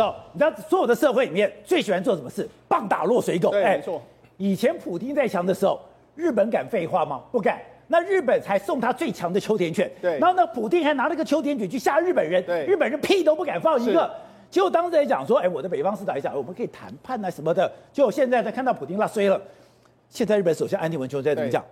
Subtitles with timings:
[0.00, 2.48] 走，你知道所有的社会里面最喜欢做什么事？
[2.66, 3.50] 棒打落水狗。
[3.50, 4.00] 对，没错。
[4.38, 5.78] 以前普丁在强的时候，
[6.14, 7.20] 日本敢废话吗？
[7.30, 7.60] 不敢。
[7.86, 9.90] 那日本才送他最强的秋田犬。
[10.00, 10.18] 对。
[10.18, 12.42] 然后呢，普丁还拿了个秋田犬去吓日本人。
[12.46, 12.64] 对。
[12.64, 14.10] 日本人屁都不敢放一个。
[14.48, 17.70] 结果当时在讲说，哎，我的北方四岛也讲，我们可以谈判啊什么的。
[17.92, 19.38] 结果现在在看到普丁拉衰了。
[20.08, 21.62] 现在日本首相安田文雄在怎么讲？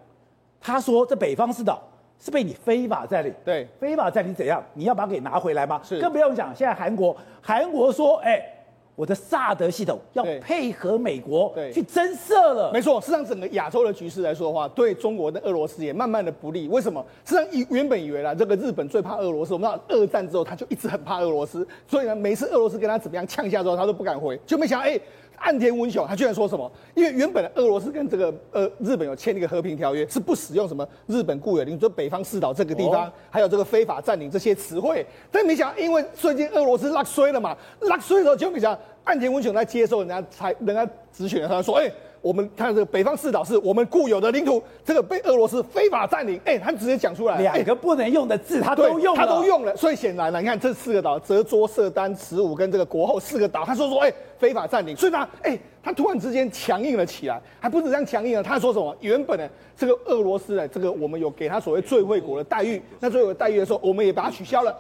[0.61, 1.83] 他说这北方四岛
[2.19, 3.33] 是被你非法占领。
[3.45, 3.67] 对。
[3.79, 4.63] 非法占领怎样？
[4.75, 5.81] 你要把它给拿回来吗？
[5.85, 6.01] 是。
[6.01, 8.55] 更不用讲，现在韩国，韩国说，哎。
[8.99, 13.01] 我的萨德系统要配合美国去增设了，没错。
[13.01, 16.67] 事实上，整个亚洲的局势来说的话，对中国的俄罗斯也慢慢的不利。
[16.67, 17.01] 为什么？
[17.25, 19.53] 事实上，以原本以为啦，这个日本最怕俄罗斯。
[19.55, 24.37] 我们知道二战之后，他就一直很怕俄罗斯，所以呢，每次俄罗斯跟他怎么样呛下之后，他都不敢回。
[24.45, 25.03] 就没想到，哎、欸，
[25.41, 26.71] 岸田文雄他居然说什么？
[26.95, 35.05] 因为原本的俄罗斯跟这个呃日本有签一个和平条约，是不使用什么日本固有领土，就北方四岛这个地方，哦、还有这个非法占领这些词汇。
[35.31, 38.81] 但没想到，因为最近俄罗斯拉衰了嘛，拉衰的时候就没想到。
[39.05, 46.41] 岸田文雄在接受人家采人家咨询的时候说：“哎、欸，我们看这个北方四岛是我们固有的领土，这个被俄罗斯非法占领。
[46.45, 49.77] 欸”哎，他直接讲出来，两个不能用的字他都用了，他都用了。
[49.77, 58.43] 所以显然了，你看这四个岛：泽卓、色丹、慈武跟这个国后四个岛，他说说：“哎、欸，非法占领。”所以呢哎、欸，他突然之间强硬了起来，还不止这样强硬了。
[58.43, 58.97] 他说什么？
[59.01, 64.77] 原本呢，这个俄罗斯呢，这个我们有给他所谓最惠国的待遇，那最惠国待遇的时候，我们也把它取消了。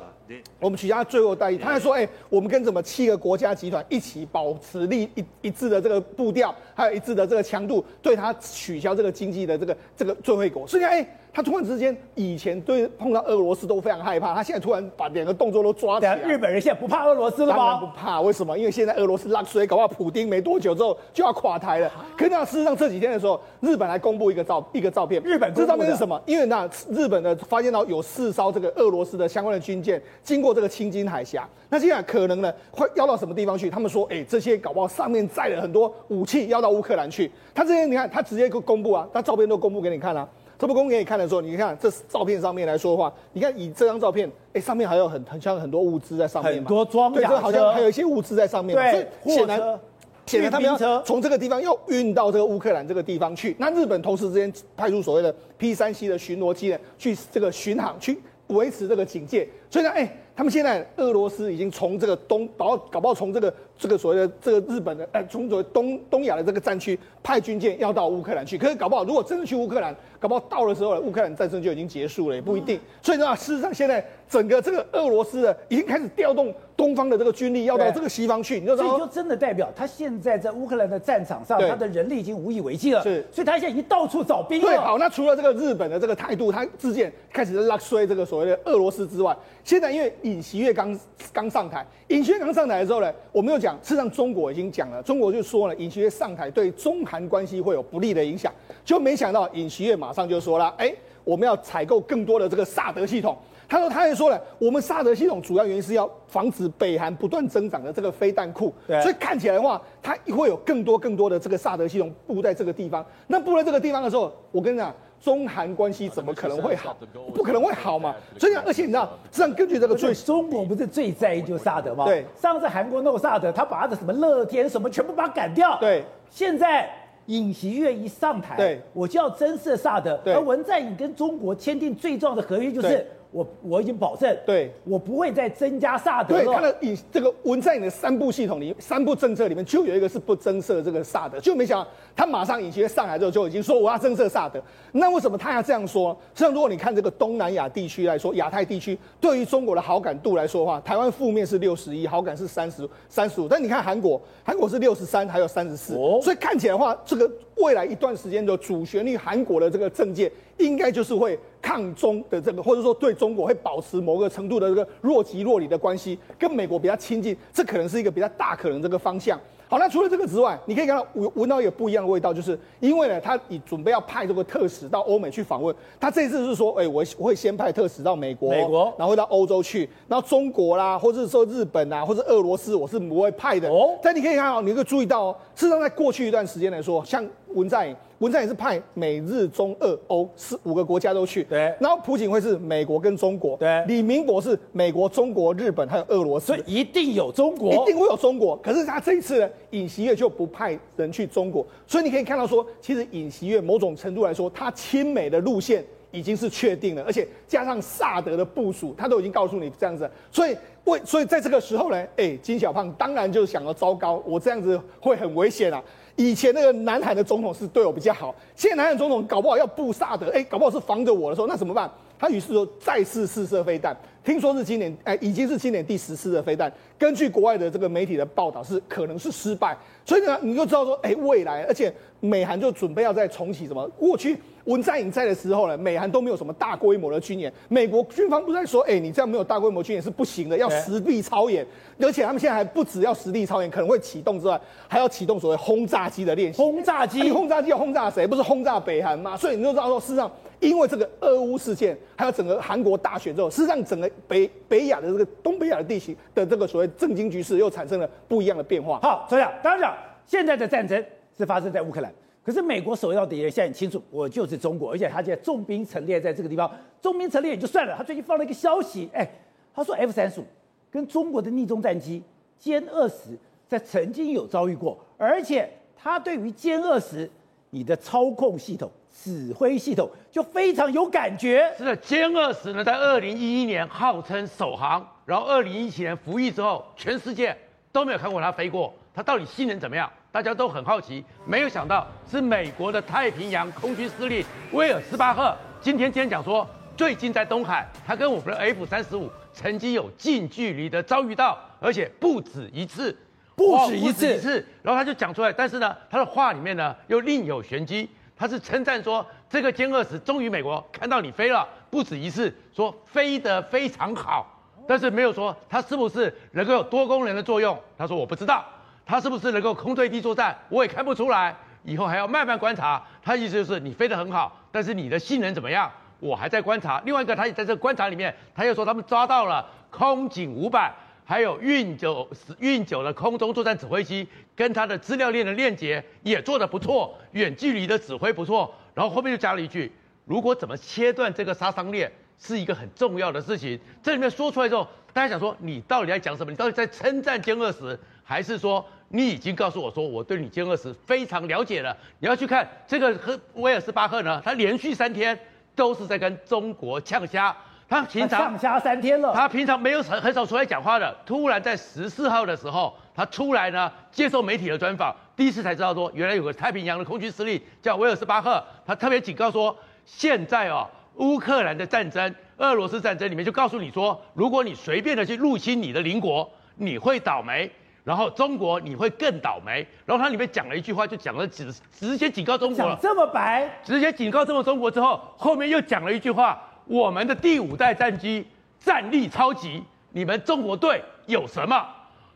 [0.60, 10.66] 我们取消他最后待遇，他还说：“哎、欸，我们跟什么七个国家集团一起保持力一一致的这个步调，还有一致的这个强度，对他取消这个经济的这个这个最惠国。
[10.66, 10.98] 所以哎。
[10.98, 16.16] 欸”他突然之间，以前对碰到俄罗斯都非常害怕，他现在突然把两个动作都抓起来。
[16.16, 17.78] 日本人现在不怕俄罗斯了吗？
[17.78, 18.58] 不怕，为什么？
[18.58, 21.90] 因为现在俄罗斯落水，搞不好普丁没多久之后就要垮台了。
[22.16, 25.22] 可是那事实上这几天的时候，日本还公布一个照一个照片。
[25.22, 26.20] 日本这照片是什么？
[26.26, 33.70] 因为那日本的发现到有四艘这个俄罗斯的相关的军舰经过这个青津海峡，那现在可能呢会要到什么地方去？
[33.70, 37.30] 他们说，哎、欸，这些搞不好上面载了很多武器要到乌克兰去。
[37.54, 40.26] 他这些你看，他直接公布啊，他照片都公布给你看啊。
[40.59, 49.80] 这不公给你看的时候，你看这照片上面来说的话，你看以这张照片，哎，上面还有很很像很多物资在上面嘛，很多装对，这好像还有一些物资在上面嘛，对，显然
[50.27, 53.55] 显然他们要从这个地方要运到这个乌克兰这个地方去。
[53.58, 59.48] 那日本同时之间派出所谓的 P 三 C 的巡逻机呢，去这个巡航，去维持这个警戒。
[59.70, 63.52] 所以呢，哎，他们现在俄罗斯已经从这个东，搞搞不好从这个。
[63.76, 72.80] 这个所谓的这个日本的，呃，从所谓东东亚的这个战区派军舰要到乌克兰去，可是搞不好如果真的去乌克兰，搞不好到的时候，乌克兰战争就已经结束了，也不一定。
[73.00, 78.84] 所以呢，事实上现在整个这个俄罗斯的已经开始调动东方的这个军力要到这个西方去，你知道吗？
[78.84, 83.02] 所以就真的代表他现在在乌克兰的战场上，他的人力已经无以为继了。
[83.02, 84.66] 是，所以他现在已经到处找兵了。
[84.68, 90.96] 对，好，那除了这个日本的这个态度，他自荐开始在拉衰这个所谓的俄罗斯之外，现在因为尹锡悦刚
[91.33, 94.38] 刚上台，尹锡悦刚上台的时候呢，我们又讲，事实上中国。
[94.48, 98.52] 已经讲了，中国就说了，尹锡悦上台对中韩关系会有不利的影响，
[98.84, 100.94] 就没想到尹锡悦马上就说了，哎，
[101.24, 103.36] 我们要采购更多的这个萨德系统。
[103.68, 113.05] 他说，他也说了，我们萨德系统主要原因是要防止北韩不断增长的这个飞弹库，所以看起来的话，它会有更多更多的这个萨德系统布在这个地方。
[113.27, 114.95] 那布在这个地方的时候，我跟你讲。
[115.20, 116.96] 中韩关系怎么可能会好？
[117.34, 118.14] 不可能会好嘛！
[118.39, 122.05] 所以而且你知道，实际上根据这个最，中国不是最在意就是萨德吗？
[122.05, 125.77] 对，上次韩国弄萨德，他把他的什么乐天什么全部把他赶掉。
[125.80, 126.89] 对，现在
[127.27, 130.17] 尹锡悦一上台，对，我就要增设萨德。
[130.19, 133.05] 对，而文在寅跟中国签订最重要的合约就是。
[133.31, 136.44] 我我已经保证，对，我不会再增加萨德了。
[136.44, 144.62] 对，他的以这个文在寅的三部系统里，三部政策里面就有一个是不增设这个萨德，就没想到他马上尹锡悦上来之后就已经说我要增设萨德。
[144.93, 146.17] 那为什么他要这样说？
[146.34, 153.46] 实际上，如果你看这个东南亚地区来说，亚太地区对于中国的好感度来说的话，台湾负面是六十一，好感是三十三十五。
[153.46, 155.93] 但你看韩国，韩国是六十三，还有三十四。
[156.22, 161.38] 所以看起来的话，这个未来一段时间的主旋律，韩国的这个政界应该就是会。
[161.61, 169.38] 抗中的这个，或者说对中国会保持某个程度的这个若即若离的关系，跟美国比较亲近，这可能是一个比较大可能这个方向。
[169.71, 175.75] 好，那除了这个之外，你可以看到闻闻到一个不一样的味道，就是因为呢，他已准备要派这个特使到欧美去访问。
[176.00, 183.69] 他这次是说，哎，我会先派特使到美国，美国，然后会到欧洲去，然后中国啦，或者是说日本啊，或者俄罗斯，我是不会派的。
[183.69, 187.94] 哦，但你可以看到，你可以注意到哦，事实上在过去一段时间来说，像文在寅。
[188.19, 191.73] 文在寅是派美日中俄欧四五个国家都去，对。
[191.81, 193.85] 然后朴槿惠是美国跟中国，对。
[193.87, 198.56] 李明博是美国、中国、日本还有俄罗斯，所以一定有中国，一定会有中国。
[198.56, 210.11] 可是他这一次呢，尹锡悦就不派人去中国，所以你可以看到说，其实尹锡悦某种程度来说，他亲美的路线已经是确定了，而且加上萨德的部署，他都已经告诉你这样子。
[210.32, 215.81] 所以为所以在这个时候呢，哎，金小胖当然就想要糟糕，我这样子会很危险啊。
[216.19, 221.88] 以前那个南海的总统是对我比较好，现在南海总统搞不好要布萨德，哎，搞不好是防着我的时候，那怎么办？
[222.19, 226.70] 他于是说再次试射飞弹，听说是今年，哎，已经是今年第十次的飞弹。
[226.99, 229.76] 根据国外的这个媒体的报道，是可能是失败。
[230.05, 233.87] 所以呢，你就知道说，哎，未来，而且美韩就准备要再重启什么？
[233.97, 237.53] 过去文在寅在的时候呢，美韩都没有什么大规模的军演。
[237.69, 241.65] 美国军方不是在说，哎，你这样没有大规模军演是不行的，要实地操演。
[242.00, 246.61] 而且他们现在还不止要实地操演，可能会启动之外，还要启动所谓轰炸机的练习。
[246.61, 248.26] 轰炸机，你轰炸机要轰炸谁？
[248.26, 249.37] 不是轰炸北韩吗？
[249.37, 250.29] 所以你就知道说，事实上。
[250.60, 258.99] 因为这个俄乌事件，还有整个韩国大选之后，事实上整个北北亚的这个东北亚的地形的这个所谓政经局势又产生了不一样的变化。
[259.00, 259.96] 好，所以啊，当然
[260.26, 261.05] 现在的战争
[261.37, 262.12] 是发生在乌克兰，
[262.44, 266.69] 可是美国首要敌人现在很清楚，我就是中国，而且他现在重兵陈列在这个地方，
[267.00, 269.28] 重兵陈列也就算了，他最近放了一个消息，哎，
[269.72, 270.44] 他说 F 三十五
[270.90, 272.22] 跟中国的逆中战机
[272.60, 273.38] 歼二十
[273.69, 277.31] 在曾经有遭遇过，而且他对于歼二十
[277.70, 278.90] 你的操控系统。
[279.25, 281.73] 指挥系统就非常有感觉。
[281.76, 287.56] 是的，歼二十呢，在二零一一年号称首航，然后二零一七年服役之后，全世界
[287.91, 288.94] 都没有看过它飞过。
[289.12, 290.09] 它到底性能怎么样？
[290.31, 291.25] 大家都很好奇。
[291.44, 296.65] 没有想到是美国的太平洋空军司令威尔斯巴赫今天今天讲说，
[296.97, 303.17] 最近在东海，他跟我们的 F 三十五曾经有近距离的遭遇到，而且不止一次，
[303.56, 304.67] 不止一次，哦、一次。
[304.82, 308.09] 然后他就讲出来，但是呢，他的话里面呢又另有玄机。
[308.38, 314.46] 他是称赞说，这个歼二十终于美国看到你飞了，不止一次，说飞得非常好，
[314.87, 317.76] 但是没有说它是不是能够有多功能的作用。
[317.96, 318.64] 他说我不知道，
[319.05, 321.52] 它是不是能够空对地作战，我也看不出来，
[321.82, 323.02] 以后还要慢慢观察。
[323.25, 327.02] 他意思就是你飞得很好，但是你的性能怎么样，我还在观察。
[327.05, 330.94] 另外一个，他也在这个观察里面，他又说他们抓到了空警五百。
[331.29, 332.27] 还有运九
[332.59, 334.27] 运九的空中作战指挥机，
[334.57, 338.75] 跟它的资料链的链接也做得不错，远距离的指挥不错。
[338.95, 339.93] 然后后面就加了一句：
[340.25, 343.79] 如果怎么切断这个杀伤链，是一个很重要的事情。
[344.03, 346.51] 这里面说出来之后，大家想说你到底在讲什么？
[346.51, 351.95] 你到底在称赞歼二十，还是说你已经告诉我说我对你歼二十非常了解了？
[352.21, 355.39] 你要去看这个和威尔斯巴赫呢，他连续三天
[355.77, 357.55] 都是在跟中国呛虾。
[357.88, 369.75] 他平常上家三天了，他平常没有很很少出来讲话的，突然在十四号的时候，他出来呢接受媒体的专访，第一次才知道说，原来有个太平洋的空军司令叫威尔斯巴赫，他特别警告说，
[370.05, 377.70] 现在哦，乌克兰的战争、俄罗斯战争里面就告诉你说，如果你随便的去入侵你的邻国，你会倒霉，
[378.05, 386.62] 然后中国你会更倒霉，然后他里面讲了一句话，就讲了直直接警告中国了，这么白，直接警告这么中国之后，后面又讲了一句话。
[386.88, 388.46] 我们的第五代战机
[388.81, 391.87] 战力超级，你们中国队有什么？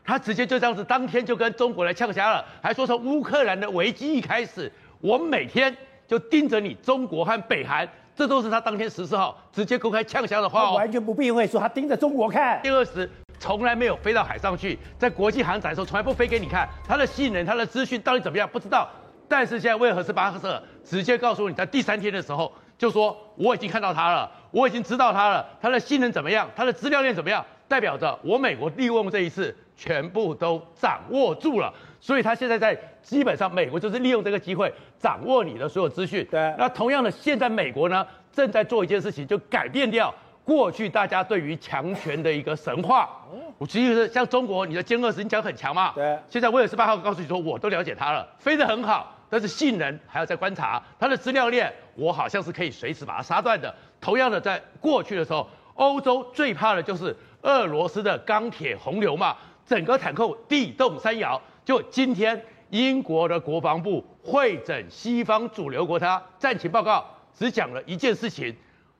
[0.05, 4.71] 他直接就这样子，当天就跟中国来呛虾了，还说从乌克兰的危机一开始，
[5.01, 5.75] 我们每天
[6.07, 12.61] 就盯着你中国和北韩，这都是他当天十四号直接公开呛虾的话哦，完全不避讳说他盯着中国看。
[12.61, 13.09] 第二十
[13.39, 18.87] 从来没有飞到海上去，在国际航展的时候从来不飞给你看，它的性能、它的资讯到底怎么样不知道，
[19.27, 22.51] 但是现在为何是巴赫直接告诉你，在第三天的时候。
[22.75, 36.23] 就说我已经看到他了，我已经知道它了，它的性能怎么样，它的资料链怎么样，代表着我美国利用这一次全部都掌握住了，所以它现在在基本上美国就是利用这个机会掌握你的所有资讯。
[36.29, 40.13] 对，那同样的，现在美国呢正在做一件事情，就改变掉
[40.45, 43.09] 过去大家对于强权的一个神话。
[43.57, 49.15] 我其实像中国，你的歼二十你讲很强嘛，对，现在威尔斯八号告诉你说，我都了解它了，飞得很好。
[49.33, 53.73] 但是性能还要再观察，它的资料链我好像是可以随时把它杀断的。
[53.99, 59.35] 同样的，在过去的时候，欧洲最怕的就是俄罗斯的钢铁洪流嘛，
[59.65, 61.41] 整个坦克地动山摇。
[61.65, 68.55] 就今天，英国的国防部会诊西方主流国家战情报告，只讲了一件事情：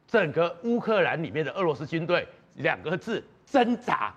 [0.08, 4.12] 整个乌克兰里面的俄罗斯军队两个字挣扎，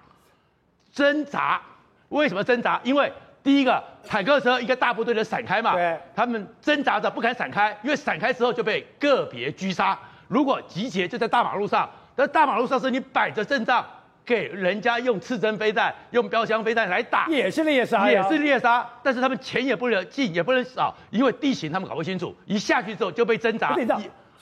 [0.91, 1.61] 挣扎。
[2.09, 2.81] 为什么挣扎？
[2.85, 3.13] 因为
[3.47, 9.97] 第一个坦克车一个大部队的闪开嘛，对，他们挣扎着不敢闪开，因为闪开之后就被个别狙杀。
[10.27, 13.87] 如果集结就在大马路上，那大马路上是你摆着阵仗，
[14.25, 18.85] 给人家用刺针飞弹、用标枪飞弹来打，也是猎杀，也是猎杀。
[19.01, 23.77] 但是他们钱也不能进，也不能少，因为地形他们搞不清楚，一下去之后就被挣扎。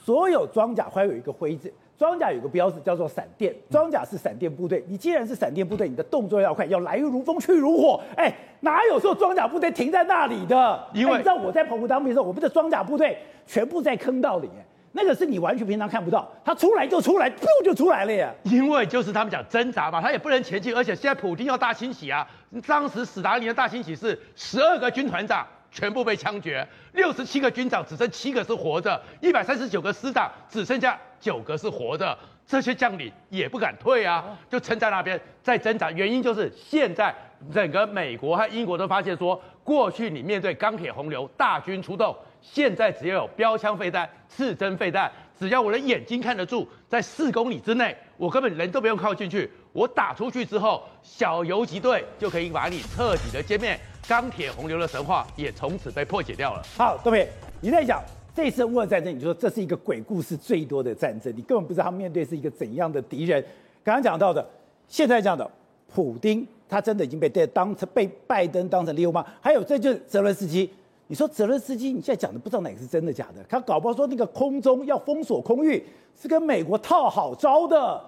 [0.02, 1.70] 所有装甲会有一个徽字。
[1.96, 4.84] 装甲有个标志叫做闪电，装甲是闪电部队。
[4.88, 8.00] 你既然是闪电部队，你的动作要快，要来如风去如火。
[8.16, 10.86] 哎，哪有说装甲部队停在那里的？
[10.92, 14.64] 因为你知道我在澎湖当兵的时候，我们的装甲部队全部在坑道里面。
[14.96, 18.32] 那个是你完全平常看不到，他出来就出来，噗就出来了呀。
[18.44, 22.24] 因为就是他们讲挣扎嘛，他也不能前进，而且现在普京要大清洗啊。
[22.64, 32.16] 当时史达林的大清洗是十二个军团长全部被枪决，六十七个军长只剩七个是活着，一百三十九个师长只剩下九个是活着，
[32.46, 35.90] 这些将领也不敢退啊，就撑在那边在挣扎。
[35.90, 37.12] 原因就是现在
[37.52, 42.16] 整个美国和英国都发现说，过去你面对钢铁洪流大军出动。
[42.40, 53.78] 现在只要有标枪飞弹、刺针飞弹，只要我的眼睛看得住，在四公里之内，我根本人都不用靠进去，我打出去之后，小游击队就可以把你彻底的歼灭。
[54.06, 56.62] 钢铁洪流的神话也从此被破解掉了。
[56.76, 57.28] 好，各位，
[57.60, 58.00] 你在讲
[58.32, 63.44] 这次乌俄战争，你说这是一个鬼故事最多的战争，你根本不知道他面对是一个怎样的敌人。
[63.82, 64.46] 刚刚讲到的，
[64.86, 65.50] 现在讲的，
[65.92, 69.26] 普丁他真的已经被当成被拜登当成利用吗？
[69.40, 70.70] 还有，这就是泽伦斯基。
[71.08, 73.42] 你说泽伦斯基，你现在讲的不知道哪个是真的假的？
[73.48, 78.00] 他搞不好说那个空中要封锁空域是跟美国套好招的。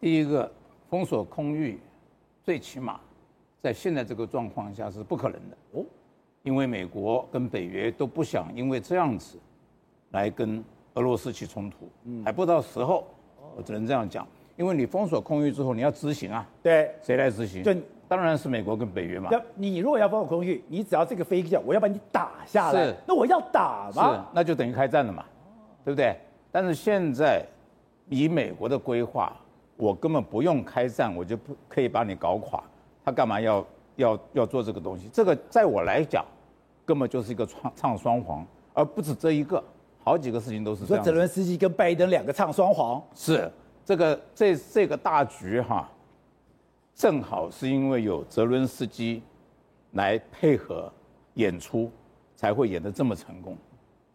[0.00, 0.50] 第一个
[0.88, 1.78] 封锁空域，
[2.42, 2.98] 最起码
[3.60, 5.84] 在现在这个状况下是不可能的哦，
[6.42, 9.38] 因为美国跟北约都不想因为这样子
[10.10, 10.64] 来跟
[10.94, 13.06] 俄罗斯起冲突，嗯还不到时候，
[13.56, 14.26] 我只能这样讲。
[14.56, 17.62] 因为你封锁空域之后，你要执行啊，对，谁来执行？
[17.62, 17.72] 就
[18.08, 19.30] 当然是美国跟北约嘛。
[19.54, 24.14] 你如果要封锁空域，你只要这个飞机叫我要把你打下来，是那我要打嘛？
[24.14, 25.24] 是，那就等于开战了嘛，
[25.84, 26.16] 对不对？
[26.50, 27.44] 但是现在
[28.08, 29.36] 以美国的规划，
[29.78, 32.62] 我根本不用开战，我就不可以把你搞垮。
[33.04, 33.66] 他干嘛要
[33.96, 35.08] 要要做这个东西？
[35.12, 36.24] 这个在我来讲，
[36.84, 38.44] 根本就是一个唱唱双簧，
[38.74, 39.62] 而不止这一个，
[40.02, 41.02] 好几个事情都是这样。
[41.02, 43.50] 说泽伦斯基跟拜登两个唱双簧，是
[43.84, 45.88] 这个这这个大局哈。
[46.92, 49.22] 正好是因为有泽伦斯基
[49.92, 50.92] 来配合
[51.34, 51.88] 演出，
[52.34, 53.56] 才会演得这么成功。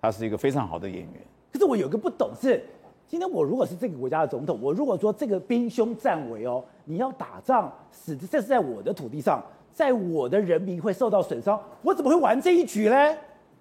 [0.01, 1.23] 他是一个非常好的演员。
[1.53, 2.65] 可是我有个不懂是，
[3.13, 9.39] 今天我如果是这个国家的总统，我如果说这个兵凶战危哦，你要打仗，死的这是在我的土地上，
[9.71, 12.95] 在我的人民会受到损伤，我怎么会玩这一局呢？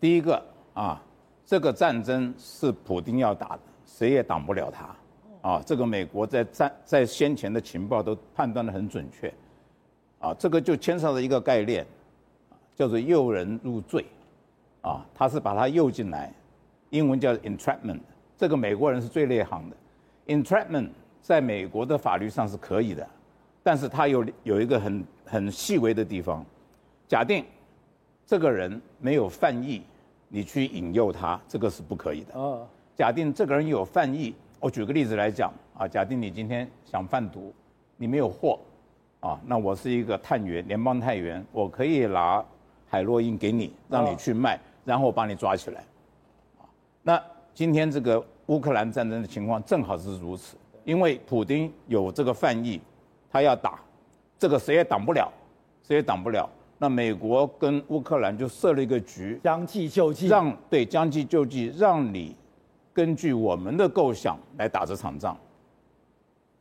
[0.01, 0.43] 第一个
[0.73, 0.99] 啊，
[1.45, 4.89] 这个战争是普丁要打的，谁也挡不了他。
[5.47, 9.31] 啊，这个美国在战在先前的情报都判断得很准确，
[10.19, 11.87] 啊，这个就牵涉到一个概念，
[12.75, 14.07] 叫做诱人入罪，
[14.81, 16.33] 啊，他是把他诱进来，
[16.89, 18.01] 英文叫 entrapment，
[18.43, 19.77] 这个美国人是最内行的
[20.27, 20.89] ，entrapment
[21.21, 23.09] 在美国的法律上是可以的，
[23.63, 26.45] 但是他有有一个很很细微的地方，
[27.07, 27.45] 假定
[28.27, 29.85] 这个人没有犯意，
[30.27, 32.35] 你去引诱他，这个是不可以的。
[32.35, 34.35] 哦，假定这个人有犯意。
[34.59, 37.55] 我举个例子来讲啊，假定你今天想贩毒，
[37.97, 38.59] 你没有货，
[39.21, 42.45] 啊，那我是一个探员，联邦探员，我可以拿
[42.89, 45.85] 海洛因给你，让你去卖，然后我把你抓起来，
[46.59, 46.67] 啊，
[47.03, 47.23] 那
[47.55, 52.81] 今天这个乌克兰战争的情况正好是如此，因为普京有这个犯意，
[53.31, 53.81] 他要打，
[54.39, 55.33] 这个谁也挡不了，
[55.83, 62.37] 谁也挡不了，那美国跟乌克兰就设了一个局，将计就计，让对将计就计，让你。
[62.95, 65.35] 根据我们的构想来打这场仗，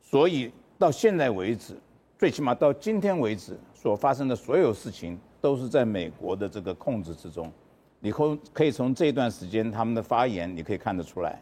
[0.00, 1.76] 所以到现在为止，
[2.18, 7.52] 最起码到今天为止所发生的所有事情都是在美国的这个控制之中。
[8.00, 11.38] 你可可以从这段时间他们的发言，你可以看得出来，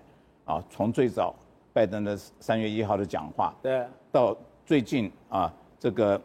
[0.50, 1.34] 啊，从最早
[1.72, 6.20] 拜登的三月一号的讲话，对，到最近啊这个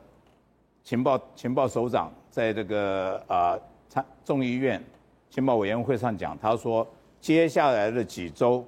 [0.84, 4.84] 情报情报首长在这个啊参众议院
[5.30, 6.86] 情报委员会上讲，他说。
[7.22, 8.64] 接下来的几周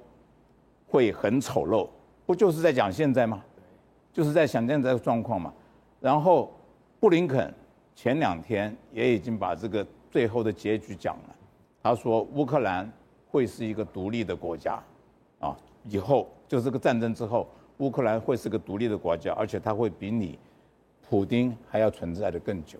[0.88, 1.88] 会很丑陋，
[2.26, 3.40] 不就是在讲现在吗？
[4.12, 5.54] 就是在想现在的状况嘛。
[6.00, 6.52] 然后
[6.98, 7.54] 布林肯
[7.94, 11.36] 前两天也已经把这个最后的结局讲了，
[11.80, 12.90] 他说乌克兰
[13.30, 14.82] 会是一个独立的国家，
[15.40, 15.56] 啊，
[15.88, 20.38] 以后就这个战争之后，乌克兰会是个独立的国家，而且它会比你
[21.08, 22.78] 普丁还要存在的更久。